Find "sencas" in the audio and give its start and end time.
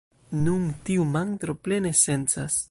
2.05-2.59